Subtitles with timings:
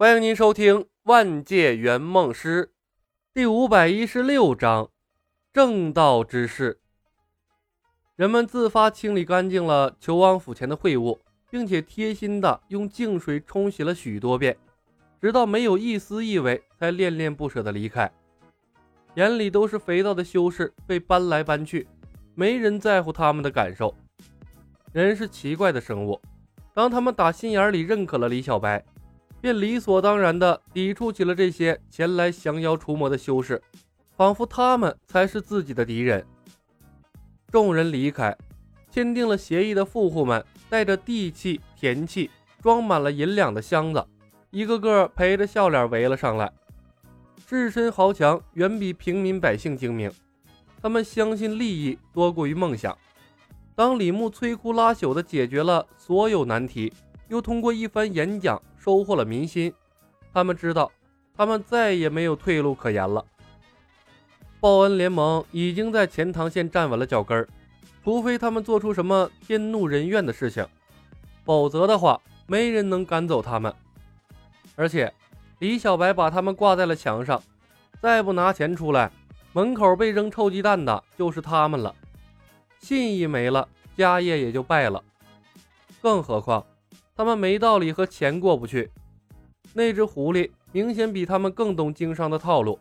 [0.00, 2.64] 欢迎您收听《万界圆梦师》
[3.34, 4.84] 第五百一十六章
[5.52, 6.80] 《正道之事》。
[8.16, 14.56] 人们自发清理干净了求王府前的秽物，并且贴心的用净水冲洗了许多遍，
[15.20, 18.10] 直到没有一丝异味，才恋恋不舍的离开。
[19.16, 21.86] 眼里都是肥皂的修士被搬来搬去，
[22.34, 23.94] 没人在乎他们的感受。
[24.94, 26.18] 人是奇怪的生物，
[26.72, 28.82] 当他们打心眼里认可了李小白。
[29.40, 33.60] 便理所当然地抵触起了这些前来降妖除魔的修士，
[34.16, 36.24] 仿佛他们才是自己的敌人。
[37.50, 38.36] 众人离开，
[38.90, 42.30] 签订了协议的富户们带着地契、田契，
[42.62, 44.06] 装满了银两的箱子，
[44.50, 46.52] 一个个陪着笑脸围了上来。
[47.46, 50.12] 自身豪强远比平民百姓精明，
[50.80, 52.96] 他们相信利益多过于梦想。
[53.74, 56.92] 当李牧摧枯拉朽地解决了所有难题，
[57.28, 58.60] 又通过一番演讲。
[58.82, 59.72] 收获了民心，
[60.32, 60.90] 他们知道，
[61.36, 63.22] 他们再也没有退路可言了。
[64.58, 67.46] 报恩联盟已经在钱塘县站稳了脚跟儿，
[68.02, 70.66] 除非他们做出什么天怒人怨的事情，
[71.44, 73.74] 否则的话，没人能赶走他们。
[74.76, 75.12] 而且，
[75.58, 77.42] 李小白把他们挂在了墙上，
[78.00, 79.10] 再不拿钱出来，
[79.52, 81.94] 门口被扔臭鸡蛋的就是他们了。
[82.78, 85.04] 信义没了，家业也就败了。
[86.00, 86.64] 更何况。
[87.20, 88.90] 他们没道理和钱过不去。
[89.74, 92.78] 那只狐狸明显比他们更懂经商的套路，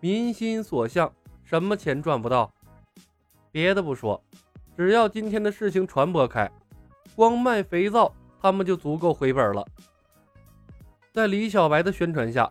[0.00, 1.12] 民心所向，
[1.44, 2.52] 什么钱赚不到？
[3.52, 4.20] 别的不说，
[4.76, 6.50] 只要今天的事情传播开，
[7.14, 8.12] 光卖肥皂
[8.42, 9.64] 他们就足够回本了。
[11.12, 12.50] 在李小白的宣传下，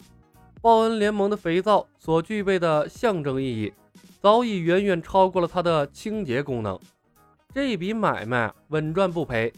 [0.62, 3.74] 报恩联盟的肥皂所具备的象征意义，
[4.22, 6.80] 早已远远超过了它的清洁功能。
[7.54, 9.52] 这笔买卖稳赚不赔。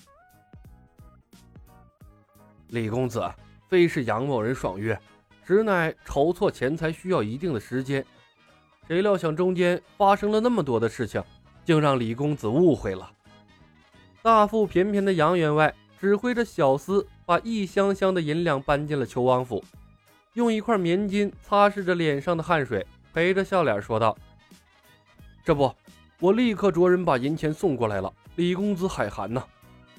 [2.71, 3.21] 李公子，
[3.67, 4.97] 非是杨某人爽约，
[5.45, 8.03] 实乃筹措钱财需要一定的时间。
[8.87, 11.21] 谁料想中间发生了那么多的事情，
[11.65, 13.11] 竟让李公子误会了。
[14.21, 19.61] 大腹便便的杨员外指挥着小厮把一箱箱的银两搬进了求王府，
[20.35, 24.17] 用一块棉巾擦拭着脸上的汗水，陪着笑脸说道
[25.43, 25.75] ：“这不，
[26.21, 28.13] 我立刻着人把银钱送过来了。
[28.37, 29.43] 李公子海涵呐，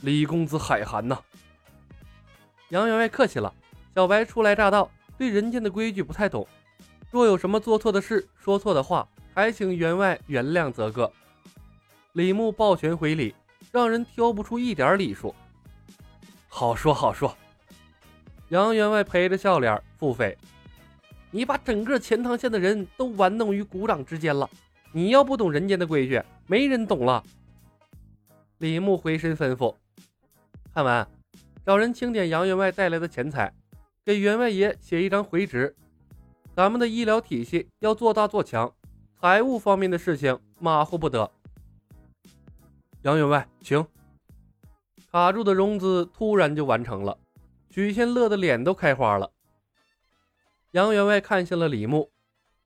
[0.00, 1.18] 李公子海涵呐。”
[2.72, 3.52] 杨员外客气了，
[3.94, 6.48] 小白初来乍到，对人间的规矩不太懂。
[7.10, 11.12] 若有什么做错的事、说错的话，还请员外原谅则个。
[12.14, 13.34] 李牧抱拳回礼，
[13.70, 15.34] 让人挑不出一点礼数。
[16.48, 17.36] 好说好说。
[18.48, 20.34] 杨员外陪着笑脸付费。
[21.30, 24.48] 你把整个钱塘县的人都玩弄于股掌之间了。
[24.92, 27.22] 你要不懂人间的规矩，没人懂了。
[28.56, 29.74] 李牧回身吩咐：
[30.72, 31.06] 看完。
[31.64, 33.54] 找人清点杨员外带来的钱财，
[34.04, 35.74] 给员外爷写一张回执。
[36.56, 38.74] 咱们的医疗体系要做大做强，
[39.20, 41.30] 财务方面的事情马虎不得。
[43.02, 43.86] 杨员外，请。
[45.12, 47.16] 卡住的融资突然就完成了，
[47.70, 49.30] 许仙乐得脸都开花了。
[50.72, 52.10] 杨员外看向了李牧，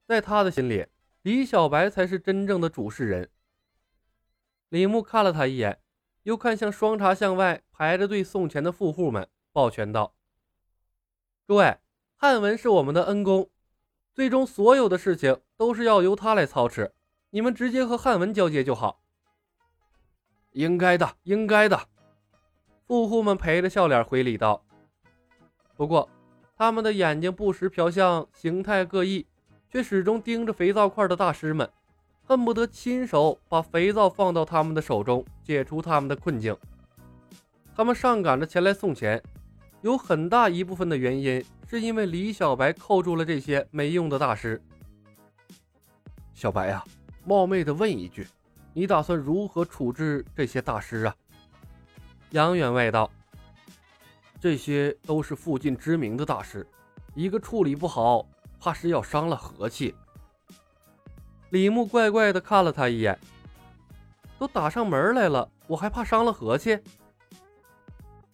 [0.07, 0.87] 在他的心里，
[1.23, 3.29] 李小白才是真正的主事人。
[4.71, 5.79] 李牧看了他一眼。
[6.27, 10.13] 又看向双茶巷外排着队送钱的富户们，抱拳道
[11.47, 11.79] ：“诸位，
[12.17, 13.49] 汉文是我们的恩公，
[14.13, 16.93] 最终所有的事情都是要由他来操持，
[17.31, 19.01] 你们直接和汉文交接就好。”
[20.51, 21.81] 应该的，应该的。
[22.89, 24.65] 富户们陪着笑脸回礼道。
[25.77, 26.11] 不过，
[26.57, 29.25] 他们的眼睛不时瞟向形态各异，
[29.71, 31.71] 却始终盯着肥皂块的大师们。
[32.27, 36.57] 恨不得亲手把肥皂放到他们的手中，解除他们的困境。
[37.77, 39.23] 他们上赶着前来送钱，
[39.81, 44.61] 有很大一部分的原因是因为李小白扣住了这些没用的大师。
[46.35, 46.83] 小白呀，
[47.25, 48.27] 冒昧的问一句，
[48.73, 51.15] 你打算如何处置这些大师啊？
[52.31, 53.09] 杨员外道
[54.41, 56.67] ：“这些都是附近知名的大师，
[57.15, 58.27] 一个处理不好，
[58.59, 59.95] 怕是要伤了和气。”
[61.51, 63.17] 李牧怪怪的看了他一眼，
[64.39, 66.79] 都打上门来了，我还怕伤了和气？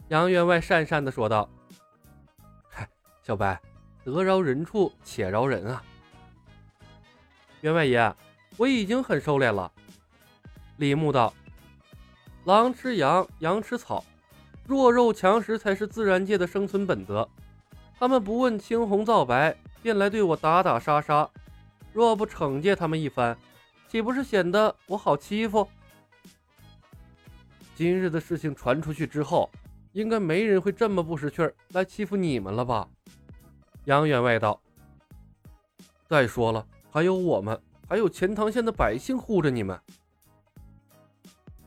[0.08, 1.48] 杨员外讪讪的说道
[2.68, 2.88] ：“嗨，
[3.22, 3.60] 小白，
[4.04, 5.82] 得饶人处且饶人啊！”
[7.60, 8.14] 员外爷，
[8.56, 9.70] 我已经很收敛了。
[10.78, 11.32] 李牧道
[12.44, 14.02] ：“狼吃羊，羊吃草，
[14.66, 17.28] 弱肉强食才是自然界的生存本则。
[17.98, 21.28] 他们不问青红皂白，便来对我打打杀杀。”
[21.92, 23.36] 若不惩戒他们一番，
[23.88, 25.68] 岂不是显得我好欺负？
[27.74, 29.50] 今日的事情传出去之后，
[29.92, 32.88] 应该没人会这么不识趣儿来欺负你们了吧？
[33.84, 34.60] 杨员外道
[36.08, 39.78] ：“再说了，还有我们，还有钱塘县的百姓护着你们。”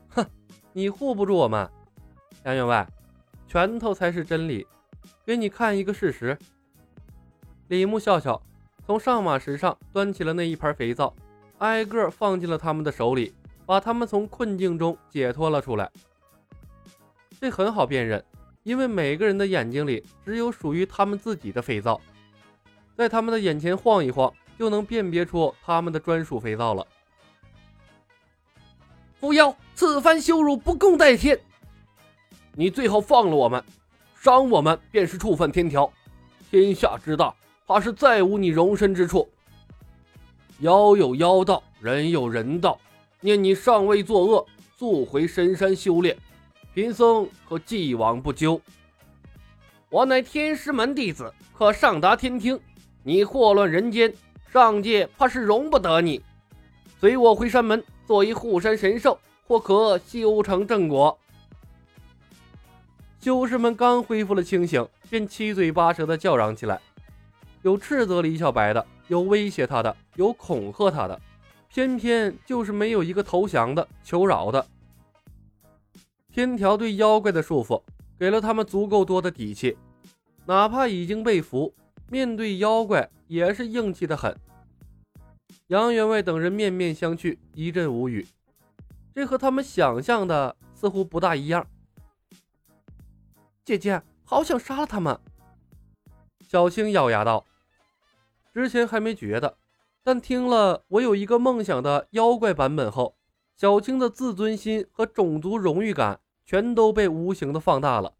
[0.08, 0.26] 哼，
[0.72, 1.70] 你护不住我们，
[2.44, 2.88] 杨员外，
[3.46, 4.66] 拳头才是真理。
[5.24, 6.36] 给你看一个事实。
[7.68, 8.40] 李牧笑笑，
[8.86, 11.12] 从上马石上端起了那一盘肥皂，
[11.58, 13.34] 挨个放进了他们的手里，
[13.66, 15.90] 把他们从困境中解脱了出来。
[17.40, 18.24] 这很好辨认。
[18.62, 22.00] 因为每个人的眼睛里只有属于他们自己的肥皂，
[22.96, 26.84] 在他们的眼前晃一晃，就能辨别出他们的专属肥皂了。
[29.20, 31.38] 狐妖，此番羞辱不共戴天！
[32.54, 33.62] 你最好放了我们，
[34.20, 35.88] 伤我们便是触犯天条。
[36.50, 37.32] 天下之大，
[37.66, 39.28] 怕是再无你容身之处。
[40.60, 42.78] 妖有妖道，人有人道。
[43.20, 44.46] 念你尚未作恶，
[44.78, 46.16] 速回深山修炼。
[46.72, 48.60] 贫僧可既往不咎。
[49.88, 52.58] 我乃天师门弟子，可上达天庭。
[53.02, 54.12] 你祸乱人间，
[54.52, 56.22] 上界怕是容不得你。
[57.00, 61.18] 随我回山门，做一护山神兽，或可修成正果。
[63.20, 66.80] 修士们刚恢复了清醒，便七嘴八舌的叫嚷起来，
[67.66, 71.20] 有斥责李小白的，有威胁他的，有恐吓他的，
[71.68, 74.64] 偏偏就是没有一个投降的、求饶的。
[76.32, 77.82] 天条对妖怪的束缚，
[78.16, 79.76] 给了他们足够多的底气，
[80.44, 81.74] 哪怕已经被俘，
[82.08, 84.32] 面对妖怪也是硬气的很。
[85.66, 88.24] 杨员外等人面面相觑，一阵无语。
[89.12, 91.66] 这和他们想象的似乎不大一样。
[93.64, 95.18] 姐姐，好想杀了他们。
[96.48, 97.44] 小青咬牙道
[98.56, 99.58] ：“之前还没觉得，
[100.02, 103.18] 但听了我有一个梦想的妖怪版本后，
[103.54, 108.14] 小青的自尊心和种族荣誉感。”全都被无形的放大了。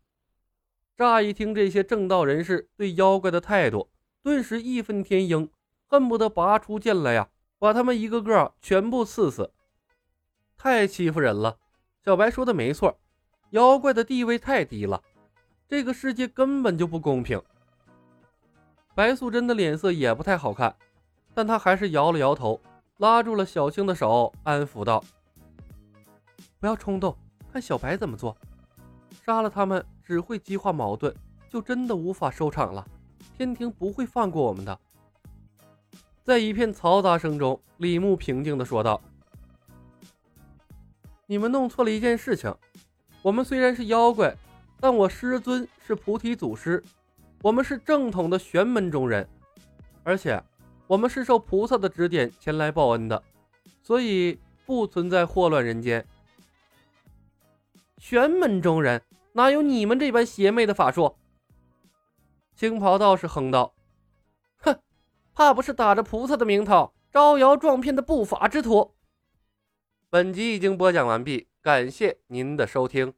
[0.96, 3.88] 乍一听这些正道人士对妖怪的态度，
[4.20, 5.48] 顿时义愤填膺，
[5.86, 7.28] 恨不得拔出剑来呀，
[7.60, 9.52] 把他们一个个全部刺死。
[10.58, 11.58] 太欺负人了！
[12.04, 12.98] 小白说的没错，
[13.50, 15.00] 妖怪的地位太低了，
[15.68, 17.40] 这个世界根本就不公平。
[18.96, 20.74] 白素贞的脸色也不太好看，
[21.34, 22.58] 但她还是摇了摇头，
[22.96, 25.04] 拉住了小青的手，安抚道
[26.58, 27.14] ：“不要冲动。”
[27.52, 28.34] 看小白怎么做，
[29.22, 31.14] 杀了他们只会激化矛盾，
[31.50, 32.86] 就真的无法收场了。
[33.36, 34.78] 天庭不会放过我们的。
[36.24, 38.98] 在一片嘈杂声中，李牧平静地说道
[41.28, 42.54] ：“你们弄错了一件事情。
[43.20, 44.34] 我们虽然是妖怪，
[44.80, 46.82] 但我师尊是菩提祖师，
[47.46, 49.28] 我们是正统的玄门中人，
[50.02, 50.42] 而且
[50.88, 53.22] 我们是受菩萨的指点前来报恩的，
[53.84, 56.04] 所以不存在祸乱人间。”
[57.98, 59.00] 玄门中人
[59.34, 61.14] 哪有你们这般邪魅的法术？
[62.56, 63.76] 青袍道士哼道
[64.58, 64.80] ：“哼，
[65.32, 68.96] 怕不是打着菩萨的名头招摇撞骗的不法之徒。”
[70.10, 73.14] 本集已经播讲完毕，感谢您的收听。